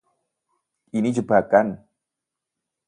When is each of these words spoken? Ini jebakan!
Ini 0.97 1.09
jebakan! 1.17 1.67